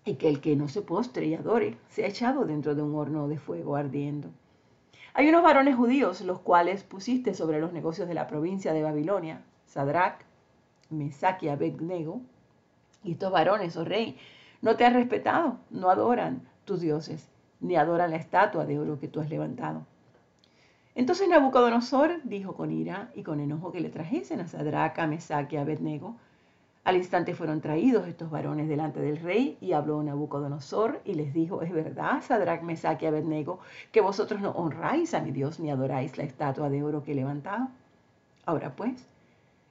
Y 0.05 0.15
que 0.15 0.29
el 0.29 0.39
que 0.39 0.55
no 0.55 0.69
se 0.69 0.81
postre 0.81 1.25
y 1.25 1.35
adore 1.35 1.77
sea 1.89 2.07
echado 2.07 2.45
dentro 2.45 2.75
de 2.75 2.81
un 2.81 2.95
horno 2.95 3.27
de 3.27 3.37
fuego 3.37 3.75
ardiendo. 3.75 4.29
Hay 5.13 5.29
unos 5.29 5.43
varones 5.43 5.75
judíos, 5.75 6.21
los 6.21 6.39
cuales 6.39 6.83
pusiste 6.83 7.33
sobre 7.33 7.59
los 7.59 7.73
negocios 7.73 8.07
de 8.07 8.13
la 8.13 8.27
provincia 8.27 8.73
de 8.73 8.83
Babilonia, 8.83 9.41
Sadrach, 9.65 10.21
Mesach 10.89 11.41
y 11.43 11.49
Abednego. 11.49 12.21
Y 13.03 13.13
estos 13.13 13.31
varones, 13.31 13.77
oh 13.77 13.85
rey, 13.85 14.17
no 14.61 14.75
te 14.75 14.85
han 14.85 14.93
respetado, 14.93 15.57
no 15.69 15.89
adoran 15.89 16.47
tus 16.65 16.81
dioses, 16.81 17.29
ni 17.59 17.75
adoran 17.75 18.11
la 18.11 18.17
estatua 18.17 18.65
de 18.65 18.79
oro 18.79 18.99
que 18.99 19.07
tú 19.07 19.19
has 19.19 19.29
levantado. 19.29 19.85
Entonces 20.95 21.29
Nabucodonosor 21.29 22.21
dijo 22.23 22.55
con 22.55 22.71
ira 22.71 23.11
y 23.13 23.21
con 23.21 23.39
enojo 23.39 23.71
que 23.71 23.81
le 23.81 23.89
trajesen 23.89 24.39
a 24.39 24.47
Sadraca, 24.47 25.05
Mesach 25.05 25.51
y 25.53 25.57
Abednego. 25.57 26.15
Al 26.87 26.95
instante 26.95 27.35
fueron 27.35 27.59
traídos 27.59 28.07
estos 28.07 28.29
varones 28.29 28.69
delante 28.69 29.01
del 29.01 29.17
rey 29.17 29.57
y 29.59 29.73
habló 29.73 30.01
Nabucodonosor 30.01 31.01
y 31.03 31.15
les 31.15 31.33
dijo, 31.33 31.61
es 31.61 31.73
verdad, 31.73 32.21
Sadrach, 32.21 32.61
Mesach 32.61 33.03
y 33.03 33.07
Abednego, 33.07 33.59
que 33.91 33.99
vosotros 33.99 34.39
no 34.39 34.51
honráis 34.51 35.13
a 35.13 35.19
mi 35.19 35.31
Dios 35.31 35.59
ni 35.59 35.69
adoráis 35.69 36.17
la 36.17 36.23
estatua 36.23 36.69
de 36.69 36.83
oro 36.83 37.03
que 37.03 37.11
he 37.11 37.15
levantado. 37.15 37.67
Ahora 38.45 38.73
pues, 38.73 39.05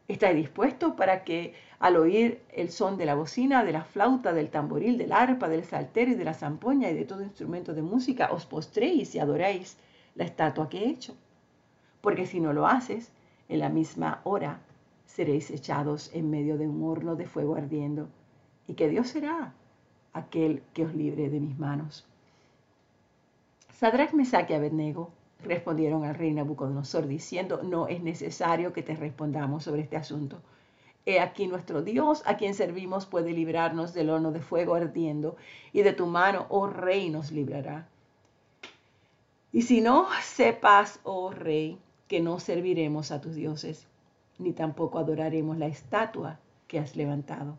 ¿estáis 0.08 0.37
dispuestos 0.37 0.92
para 0.92 1.25
que 1.25 1.54
al 1.78 1.96
oír 1.96 2.42
el 2.52 2.70
son 2.70 2.99
de 2.99 3.06
la 3.06 3.14
bocina, 3.14 3.64
de 3.64 3.73
la 3.73 3.85
flauta, 3.85 4.35
del 4.35 4.50
tamboril, 4.50 4.99
del 4.99 5.12
arpa, 5.12 5.49
del 5.49 5.64
saltero 5.64 6.11
y 6.11 6.16
de 6.16 6.25
la 6.25 6.35
zampoña 6.35 6.90
y 6.90 6.94
de 6.94 7.06
todo 7.06 7.23
instrumento 7.23 7.73
de 7.73 7.80
música, 7.80 8.28
os 8.30 8.44
postréis 8.44 9.14
y 9.14 9.20
adoréis 9.20 9.78
la 10.16 10.25
estatua 10.25 10.68
que 10.68 10.80
he 10.80 10.90
hecho. 10.90 11.14
Porque 12.02 12.26
si 12.26 12.40
no 12.40 12.52
lo 12.52 12.66
haces, 12.66 13.11
en 13.49 13.61
la 13.61 13.70
misma 13.70 14.20
hora 14.25 14.61
seréis 15.06 15.50
echados 15.50 16.10
en 16.12 16.30
medio 16.30 16.58
de 16.58 16.68
un 16.68 16.82
horno 16.84 17.16
de 17.16 17.26
fuego 17.26 17.56
ardiendo, 17.56 18.08
y 18.68 18.75
que 18.75 18.88
Dios 18.88 19.08
será 19.08 19.54
aquel 20.12 20.62
que 20.75 20.84
os 20.84 20.94
libre 20.94 21.30
de 21.30 21.40
mis 21.40 21.58
manos. 21.58 22.06
Sadrach, 23.72 24.12
Mesach 24.12 24.50
y 24.50 24.54
Abednego 24.54 25.10
respondieron 25.44 26.04
al 26.04 26.14
rey 26.14 26.32
Nabucodonosor 26.32 27.06
diciendo, 27.06 27.60
no 27.62 27.88
es 27.88 28.02
necesario 28.02 28.72
que 28.72 28.82
te 28.82 28.96
respondamos 28.96 29.64
sobre 29.64 29.82
este 29.82 29.96
asunto. 29.96 30.40
He 31.04 31.20
aquí 31.20 31.46
nuestro 31.46 31.82
Dios, 31.82 32.22
a 32.26 32.36
quien 32.36 32.54
servimos, 32.54 33.06
puede 33.06 33.32
librarnos 33.32 33.94
del 33.94 34.10
horno 34.10 34.32
de 34.32 34.40
fuego 34.40 34.75
ardiendo, 34.75 35.36
y 35.72 35.82
de 35.82 35.92
tu 35.92 36.06
mano, 36.06 36.46
oh 36.48 36.66
rey, 36.66 37.10
nos 37.10 37.30
librará. 37.30 37.86
Y 39.52 39.62
si 39.62 39.80
no, 39.80 40.08
sepas, 40.22 40.98
oh 41.04 41.30
rey, 41.30 41.78
que 42.08 42.20
no 42.20 42.40
serviremos 42.40 43.12
a 43.12 43.20
tus 43.20 43.34
dioses, 43.34 43.86
ni 44.38 44.52
tampoco 44.52 44.98
adoraremos 44.98 45.56
la 45.58 45.66
estatua 45.66 46.38
que 46.66 46.78
has 46.78 46.96
levantado. 46.96 47.58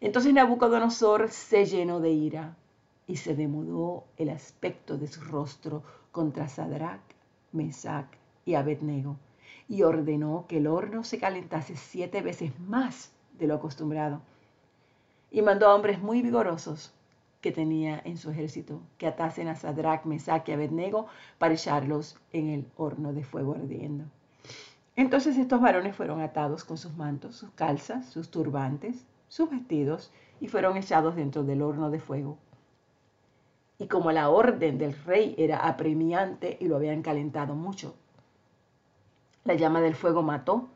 Entonces 0.00 0.34
Nabucodonosor 0.34 1.30
se 1.30 1.66
llenó 1.66 2.00
de 2.00 2.10
ira 2.10 2.56
y 3.06 3.16
se 3.16 3.34
demudó 3.34 4.04
el 4.16 4.30
aspecto 4.30 4.96
de 4.98 5.06
su 5.06 5.20
rostro 5.20 5.82
contra 6.10 6.48
Sadrach, 6.48 7.02
Mesach 7.52 8.08
y 8.44 8.54
Abednego, 8.54 9.16
y 9.68 9.82
ordenó 9.82 10.46
que 10.48 10.58
el 10.58 10.66
horno 10.66 11.04
se 11.04 11.18
calentase 11.18 11.76
siete 11.76 12.22
veces 12.22 12.58
más 12.60 13.12
de 13.38 13.46
lo 13.46 13.54
acostumbrado. 13.54 14.20
Y 15.30 15.42
mandó 15.42 15.68
a 15.68 15.74
hombres 15.74 16.00
muy 16.00 16.22
vigorosos 16.22 16.92
que 17.40 17.52
tenía 17.52 18.00
en 18.04 18.16
su 18.16 18.30
ejército, 18.30 18.80
que 18.96 19.06
atasen 19.06 19.48
a 19.48 19.56
Sadrach, 19.56 20.04
Mesach 20.06 20.48
y 20.48 20.52
Abednego 20.52 21.06
para 21.38 21.54
echarlos 21.54 22.18
en 22.32 22.48
el 22.48 22.66
horno 22.76 23.12
de 23.12 23.24
fuego 23.24 23.54
ardiendo. 23.54 24.04
Entonces 24.96 25.36
estos 25.36 25.60
varones 25.60 25.96
fueron 25.96 26.20
atados 26.20 26.64
con 26.64 26.78
sus 26.78 26.94
mantos, 26.96 27.36
sus 27.36 27.50
calzas, 27.50 28.06
sus 28.06 28.30
turbantes, 28.30 29.04
sus 29.28 29.50
vestidos, 29.50 30.12
y 30.40 30.48
fueron 30.48 30.76
echados 30.76 31.16
dentro 31.16 31.42
del 31.42 31.62
horno 31.62 31.90
de 31.90 32.00
fuego. 32.00 32.38
Y 33.78 33.88
como 33.88 34.12
la 34.12 34.28
orden 34.28 34.78
del 34.78 34.94
rey 35.04 35.34
era 35.36 35.66
apremiante 35.66 36.56
y 36.60 36.68
lo 36.68 36.76
habían 36.76 37.02
calentado 37.02 37.54
mucho, 37.54 37.94
la 39.44 39.54
llama 39.54 39.80
del 39.80 39.94
fuego 39.94 40.22
mató 40.22 40.68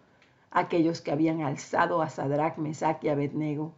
a 0.51 0.61
aquellos 0.61 1.01
que 1.01 1.13
habían 1.13 1.43
alzado 1.43 2.03
a 2.03 2.11
Sadrach, 2.11 2.59
Mesach 2.59 3.03
y 3.05 3.09
Abednego 3.09 3.73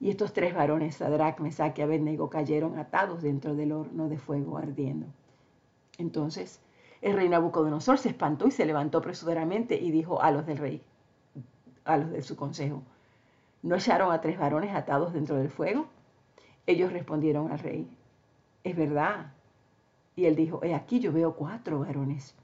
y 0.00 0.08
estos 0.08 0.32
tres 0.32 0.54
varones, 0.54 0.96
Sadrach, 0.96 1.40
Mesach 1.40 1.78
y 1.78 1.82
Abednego, 1.82 2.30
cayeron 2.30 2.78
atados 2.78 3.22
dentro 3.22 3.54
del 3.54 3.72
horno 3.72 4.08
de 4.08 4.18
fuego 4.18 4.56
ardiendo. 4.56 5.06
Entonces 5.98 6.60
el 7.02 7.14
rey 7.14 7.28
Nabucodonosor 7.28 7.98
se 7.98 8.10
espantó 8.10 8.46
y 8.46 8.50
se 8.50 8.66
levantó 8.66 8.98
apresuradamente 8.98 9.76
y 9.80 9.90
dijo 9.90 10.20
a 10.22 10.30
los 10.30 10.46
del 10.46 10.58
rey, 10.58 10.82
a 11.84 11.96
los 11.96 12.10
de 12.10 12.22
su 12.22 12.36
consejo, 12.36 12.82
¿no 13.62 13.76
echaron 13.76 14.12
a 14.12 14.20
tres 14.20 14.38
varones 14.38 14.74
atados 14.74 15.12
dentro 15.12 15.36
del 15.36 15.50
fuego? 15.50 15.86
Ellos 16.66 16.92
respondieron 16.92 17.50
al 17.50 17.58
rey, 17.58 17.88
es 18.64 18.76
verdad. 18.76 19.32
Y 20.16 20.26
él 20.26 20.36
dijo, 20.36 20.62
he 20.62 20.74
aquí 20.74 21.00
yo 21.00 21.12
veo 21.12 21.34
cuatro 21.34 21.80
varones 21.80 22.34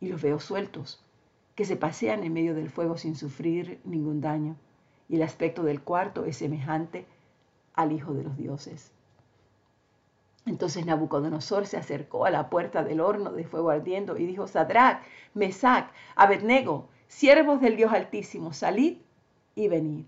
y 0.00 0.08
los 0.08 0.20
veo 0.20 0.40
sueltos, 0.40 1.02
que 1.54 1.64
se 1.64 1.76
pasean 1.76 2.24
en 2.24 2.32
medio 2.32 2.54
del 2.54 2.70
fuego 2.70 2.96
sin 2.96 3.14
sufrir 3.14 3.80
ningún 3.84 4.20
daño 4.20 4.56
y 5.08 5.16
el 5.16 5.22
aspecto 5.22 5.62
del 5.62 5.82
cuarto 5.82 6.24
es 6.24 6.36
semejante 6.38 7.06
al 7.74 7.92
Hijo 7.92 8.14
de 8.14 8.24
los 8.24 8.36
dioses. 8.36 8.92
Entonces 10.46 10.86
Nabucodonosor 10.86 11.66
se 11.66 11.76
acercó 11.76 12.24
a 12.24 12.30
la 12.30 12.48
puerta 12.48 12.82
del 12.82 13.00
horno 13.00 13.32
de 13.32 13.44
fuego 13.44 13.70
ardiendo 13.70 14.16
y 14.16 14.26
dijo, 14.26 14.46
Sadrach, 14.46 15.02
Mesach, 15.34 15.90
Abednego, 16.14 16.88
siervos 17.08 17.60
del 17.60 17.76
Dios 17.76 17.92
Altísimo, 17.92 18.52
salid 18.52 18.98
y 19.54 19.68
venid. 19.68 20.06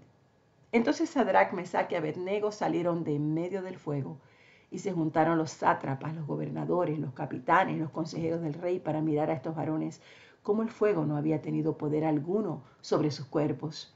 Entonces 0.72 1.10
Sadrach, 1.10 1.52
Mesach 1.52 1.90
y 1.92 1.96
Abednego 1.96 2.52
salieron 2.52 3.04
de 3.04 3.16
en 3.16 3.34
medio 3.34 3.62
del 3.62 3.78
fuego 3.78 4.18
y 4.70 4.78
se 4.78 4.92
juntaron 4.92 5.36
los 5.38 5.50
sátrapas, 5.50 6.14
los 6.14 6.26
gobernadores, 6.26 6.98
los 6.98 7.12
capitanes, 7.12 7.78
los 7.78 7.90
consejeros 7.90 8.40
del 8.40 8.54
rey 8.54 8.78
para 8.78 9.02
mirar 9.02 9.30
a 9.30 9.34
estos 9.34 9.56
varones, 9.56 10.00
como 10.42 10.62
el 10.62 10.70
fuego 10.70 11.04
no 11.04 11.16
había 11.16 11.42
tenido 11.42 11.76
poder 11.76 12.04
alguno 12.04 12.62
sobre 12.80 13.10
sus 13.10 13.26
cuerpos 13.26 13.94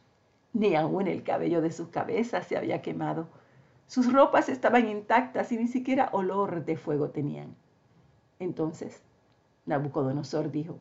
ni 0.53 0.75
aún 0.75 1.09
el 1.09 1.23
cabello 1.23 1.61
de 1.61 1.73
sus 1.73 1.89
cabezas 1.89 2.47
se 2.47 2.57
había 2.57 2.83
quemado. 2.83 3.29
Sus 3.93 4.11
ropas 4.11 4.49
estaban 4.49 4.89
intactas 4.89 5.53
y 5.53 5.59
ni 5.59 5.69
siquiera 5.69 6.09
olor 6.13 6.65
de 6.65 6.79
fuego 6.79 7.11
tenían. 7.11 7.55
Entonces 8.39 9.03
Nabucodonosor 9.67 10.51
dijo, 10.51 10.79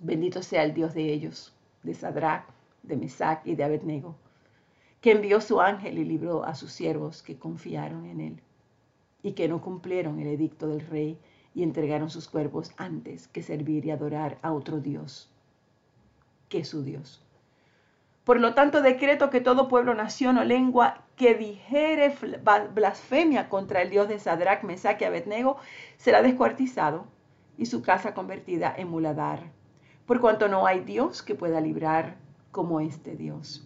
bendito 0.00 0.42
sea 0.42 0.64
el 0.64 0.74
Dios 0.74 0.92
de 0.92 1.12
ellos, 1.12 1.54
de 1.84 1.94
Sadrach, 1.94 2.48
de 2.82 2.96
Mesach 2.96 3.46
y 3.46 3.54
de 3.54 3.62
Abednego, 3.62 4.16
que 5.00 5.12
envió 5.12 5.40
su 5.40 5.60
ángel 5.60 5.98
y 5.98 6.04
libró 6.04 6.42
a 6.42 6.56
sus 6.56 6.72
siervos 6.72 7.22
que 7.22 7.38
confiaron 7.38 8.06
en 8.06 8.20
él 8.20 8.40
y 9.22 9.34
que 9.34 9.46
no 9.46 9.60
cumplieron 9.60 10.18
el 10.18 10.26
edicto 10.26 10.66
del 10.66 10.80
rey 10.80 11.16
y 11.54 11.62
entregaron 11.62 12.10
sus 12.10 12.26
cuerpos 12.26 12.72
antes 12.76 13.28
que 13.28 13.40
servir 13.40 13.86
y 13.86 13.92
adorar 13.92 14.36
a 14.42 14.52
otro 14.52 14.80
Dios 14.80 15.30
que 16.48 16.64
su 16.64 16.82
Dios. 16.82 17.22
Por 18.24 18.40
lo 18.40 18.52
tanto, 18.54 18.82
decreto 18.82 19.30
que 19.30 19.40
todo 19.40 19.68
pueblo, 19.68 19.94
nación 19.94 20.38
o 20.38 20.44
lengua 20.44 21.02
que 21.22 21.36
dijere 21.36 22.12
blasfemia 22.74 23.48
contra 23.48 23.80
el 23.80 23.90
Dios 23.90 24.08
de 24.08 24.18
Sadrach, 24.18 24.64
Mesach 24.64 25.00
y 25.00 25.04
Abednego 25.04 25.56
será 25.96 26.20
descuartizado 26.20 27.06
y 27.56 27.66
su 27.66 27.80
casa 27.80 28.12
convertida 28.12 28.74
en 28.76 28.88
muladar, 28.88 29.52
por 30.04 30.20
cuanto 30.20 30.48
no 30.48 30.66
hay 30.66 30.80
Dios 30.80 31.22
que 31.22 31.36
pueda 31.36 31.60
librar 31.60 32.16
como 32.50 32.80
este 32.80 33.14
Dios. 33.14 33.64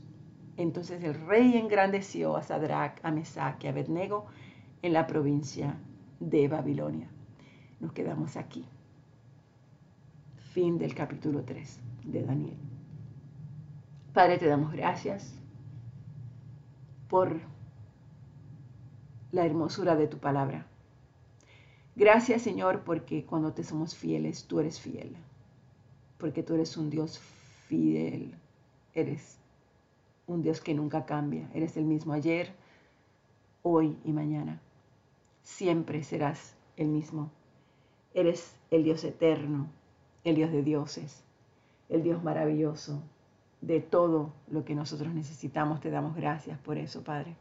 Entonces 0.58 1.02
el 1.02 1.14
rey 1.14 1.56
engrandeció 1.56 2.36
a 2.36 2.42
Sadrach, 2.42 2.98
a 3.02 3.10
Mesach 3.10 3.64
y 3.64 3.68
a 3.68 3.70
Abednego 3.70 4.26
en 4.82 4.92
la 4.92 5.06
provincia 5.06 5.78
de 6.20 6.48
Babilonia. 6.48 7.08
Nos 7.80 7.94
quedamos 7.94 8.36
aquí. 8.36 8.66
Fin 10.52 10.76
del 10.76 10.94
capítulo 10.94 11.42
3 11.42 11.80
de 12.04 12.22
Daniel. 12.22 12.58
Padre, 14.12 14.36
te 14.36 14.46
damos 14.46 14.72
gracias 14.72 15.40
por 17.08 17.40
la 19.32 19.44
hermosura 19.44 19.96
de 19.96 20.08
tu 20.08 20.18
palabra. 20.18 20.66
Gracias, 21.94 22.42
Señor, 22.42 22.82
porque 22.84 23.24
cuando 23.24 23.52
te 23.52 23.64
somos 23.64 23.94
fieles, 23.94 24.44
tú 24.44 24.60
eres 24.60 24.80
fiel. 24.80 25.16
Porque 26.18 26.42
tú 26.42 26.54
eres 26.54 26.76
un 26.76 26.90
Dios 26.90 27.18
fiel. 27.68 28.34
Eres 28.94 29.38
un 30.26 30.42
Dios 30.42 30.60
que 30.60 30.74
nunca 30.74 31.06
cambia. 31.06 31.48
Eres 31.54 31.76
el 31.76 31.84
mismo 31.84 32.12
ayer, 32.12 32.52
hoy 33.62 33.96
y 34.04 34.12
mañana. 34.12 34.60
Siempre 35.42 36.02
serás 36.02 36.54
el 36.76 36.88
mismo. 36.88 37.30
Eres 38.14 38.54
el 38.70 38.84
Dios 38.84 39.04
eterno, 39.04 39.68
el 40.24 40.36
Dios 40.36 40.50
de 40.50 40.62
dioses, 40.62 41.22
el 41.88 42.02
Dios 42.02 42.22
maravilloso. 42.22 43.02
De 43.66 43.80
todo 43.80 44.32
lo 44.46 44.64
que 44.64 44.76
nosotros 44.76 45.12
necesitamos, 45.12 45.80
te 45.80 45.90
damos 45.90 46.14
gracias 46.14 46.56
por 46.60 46.78
eso, 46.78 47.02
Padre. 47.02 47.34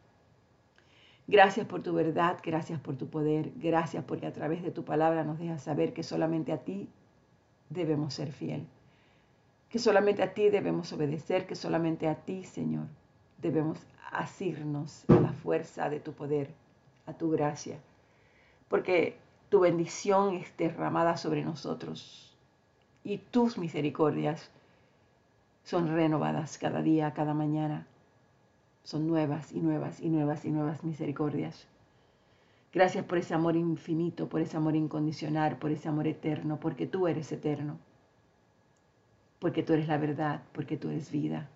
Gracias 1.28 1.68
por 1.68 1.84
tu 1.84 1.94
verdad, 1.94 2.40
gracias 2.44 2.80
por 2.80 2.96
tu 2.96 3.08
poder, 3.12 3.52
gracias 3.58 4.04
porque 4.04 4.26
a 4.26 4.34
través 4.34 4.64
de 4.64 4.72
tu 4.72 4.84
palabra 4.84 5.24
nos 5.24 5.38
dejas 5.38 5.62
saber 5.62 5.94
que 5.94 6.02
solamente 6.02 6.52
a 6.52 6.64
ti 6.64 6.90
debemos 7.70 8.16
ser 8.16 8.32
fiel, 8.32 8.66
que 9.70 9.78
solamente 9.78 10.24
a 10.24 10.34
ti 10.34 10.50
debemos 10.50 10.92
obedecer, 10.94 11.46
que 11.46 11.54
solamente 11.54 12.08
a 12.08 12.16
ti, 12.16 12.44
Señor, 12.44 12.88
debemos 13.38 13.78
asirnos 14.12 15.06
a 15.08 15.20
la 15.20 15.32
fuerza 15.32 15.92
de 15.92 16.00
tu 16.00 16.14
poder, 16.14 16.50
a 17.06 17.14
tu 17.14 17.30
gracia, 17.30 17.78
porque 18.68 19.20
tu 19.50 19.60
bendición 19.60 20.34
es 20.34 20.58
derramada 20.58 21.18
sobre 21.18 21.46
nosotros 21.46 22.36
y 23.04 23.20
tus 23.20 23.60
misericordias 23.60 24.50
son 25.66 25.88
renovadas 25.88 26.60
cada 26.60 26.84
día, 26.84 27.12
cada 27.14 27.34
mañana 27.34 27.88
son 28.84 29.08
nuevas 29.08 29.52
y 29.52 29.60
nuevas 29.60 30.00
y 30.00 30.10
nuevas 30.10 30.46
y 30.46 30.52
nuevas 30.52 30.84
misericordias. 30.84 31.68
Gracias 32.72 33.04
por 33.04 33.18
ese 33.18 33.34
amor 33.34 33.56
infinito, 33.56 34.30
por 34.30 34.42
ese 34.42 34.58
amor 34.58 34.76
incondicional, 34.76 35.58
por 35.58 35.72
ese 35.72 35.90
amor 35.90 36.06
eterno, 36.06 36.60
porque 36.60 36.86
tú 36.86 37.08
eres 37.08 37.32
eterno, 37.32 37.80
porque 39.40 39.64
tú 39.64 39.74
eres 39.74 39.88
la 39.88 39.98
verdad, 39.98 40.44
porque 40.54 40.78
tú 40.78 40.90
eres 40.90 41.10
vida, 41.10 41.50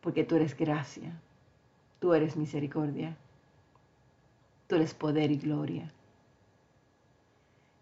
porque 0.00 0.24
tú 0.24 0.36
eres 0.36 0.56
gracia, 0.56 1.20
tú 1.98 2.14
eres 2.14 2.34
misericordia, 2.34 3.14
tú 4.68 4.76
eres 4.76 4.94
poder 4.94 5.30
y 5.30 5.36
gloria. 5.36 5.92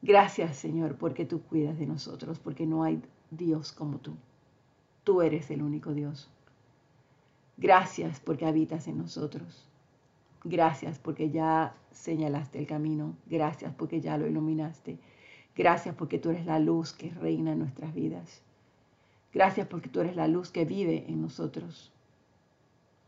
Gracias 0.01 0.57
Señor, 0.57 0.97
porque 0.97 1.25
tú 1.25 1.41
cuidas 1.43 1.79
de 1.79 1.87
nosotros, 1.87 2.41
porque 2.41 2.67
no 2.67 2.83
hay 2.83 3.01
Dios 3.31 3.71
como 3.71 3.99
tú. 3.99 4.17
Tú 5.05 5.23
eres 5.23 5.51
el 5.51 5.63
único 5.63 5.93
Dios. 5.93 6.31
Gracias 7.57 8.21
porque 8.21 8.47
habitas 8.47 8.89
en 8.89 8.99
nosotros. 8.99 9.69
Gracias 10.45 10.99
porque 10.99 11.31
ya 11.31 11.75
señalaste 11.91 12.59
el 12.59 12.67
camino. 12.67 13.17
Gracias 13.27 13.73
porque 13.75 14.01
ya 14.01 14.17
lo 14.19 14.27
iluminaste. 14.27 14.99
Gracias 15.55 15.95
porque 15.95 16.19
tú 16.19 16.31
eres 16.31 16.47
la 16.47 16.59
luz 16.59 16.93
que 16.93 17.11
reina 17.11 17.53
en 17.53 17.59
nuestras 17.59 17.95
vidas. 17.95 18.43
Gracias 19.33 19.67
porque 19.67 19.89
tú 19.89 20.01
eres 20.01 20.17
la 20.17 20.29
luz 20.29 20.51
que 20.51 20.65
vive 20.65 21.05
en 21.09 21.23
nosotros. 21.23 21.93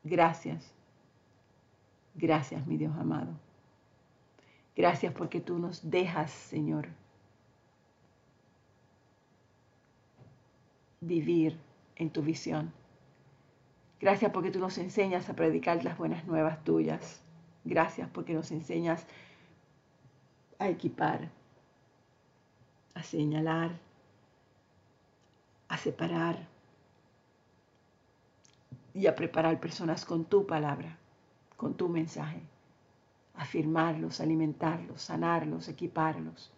Gracias. 0.05 0.73
Gracias, 2.15 2.67
mi 2.67 2.77
Dios 2.77 2.97
amado. 2.97 3.33
Gracias 4.77 5.13
porque 5.13 5.41
tú 5.41 5.59
nos 5.59 5.91
dejas, 5.91 6.31
Señor, 6.31 6.89
vivir 11.01 11.59
en 11.97 12.11
tu 12.11 12.23
visión. 12.23 12.73
Gracias 14.01 14.33
porque 14.33 14.51
tú 14.51 14.59
nos 14.59 14.77
enseñas 14.77 15.29
a 15.29 15.35
predicar 15.35 15.83
las 15.83 15.97
buenas 15.97 16.27
nuevas 16.27 16.63
tuyas. 16.63 17.23
Gracias 17.65 18.09
porque 18.11 18.35
nos 18.35 18.51
enseñas 18.51 19.07
a 20.59 20.69
equipar, 20.69 21.31
a 22.95 23.03
señalar, 23.03 23.79
a 25.69 25.79
separar 25.79 26.47
y 28.93 29.07
a 29.07 29.15
preparar 29.15 29.59
personas 29.59 30.05
con 30.05 30.27
tu 30.27 30.47
palabra, 30.47 30.99
con 31.57 31.75
tu 31.75 31.89
mensaje. 31.89 32.43
Afirmarlos, 33.37 34.21
alimentarlos, 34.21 35.01
sanarlos, 35.01 35.69
equiparlos 35.69 36.53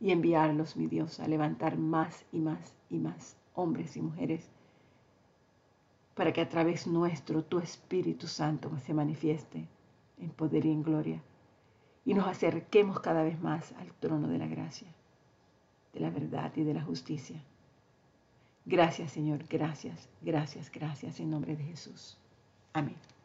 y 0.00 0.12
enviarlos, 0.12 0.76
mi 0.76 0.86
Dios, 0.86 1.18
a 1.18 1.26
levantar 1.26 1.78
más 1.78 2.26
y 2.30 2.40
más 2.40 2.76
y 2.90 2.98
más 2.98 3.37
hombres 3.58 3.96
y 3.96 4.00
mujeres 4.00 4.48
para 6.14 6.32
que 6.32 6.40
a 6.40 6.48
través 6.48 6.86
nuestro 6.86 7.42
tu 7.42 7.58
Espíritu 7.58 8.26
Santo 8.26 8.70
se 8.84 8.94
manifieste 8.94 9.66
en 10.18 10.30
poder 10.30 10.64
y 10.64 10.70
en 10.70 10.82
gloria 10.82 11.22
y 12.04 12.14
nos 12.14 12.26
acerquemos 12.26 13.00
cada 13.00 13.22
vez 13.22 13.40
más 13.40 13.72
al 13.72 13.92
trono 13.94 14.28
de 14.28 14.38
la 14.38 14.46
gracia, 14.46 14.88
de 15.92 16.00
la 16.00 16.10
verdad 16.10 16.52
y 16.56 16.62
de 16.62 16.74
la 16.74 16.82
justicia. 16.82 17.42
Gracias 18.64 19.12
Señor, 19.12 19.44
gracias, 19.48 20.08
gracias, 20.22 20.70
gracias 20.70 21.20
en 21.20 21.30
nombre 21.30 21.56
de 21.56 21.64
Jesús. 21.64 22.16
Amén. 22.72 23.17